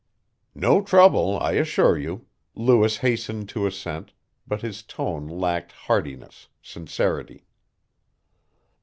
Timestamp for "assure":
1.51-1.95